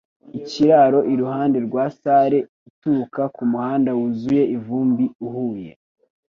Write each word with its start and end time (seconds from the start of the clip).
Ikiraro 0.39 0.99
iruhande 1.13 1.57
rwa 1.65 1.85
salle 1.99 2.39
itukura 2.69 3.25
kumuhanda 3.35 3.89
wuzuye 3.97 4.43
ivumbi 4.55 5.05
uhuye 5.25 5.71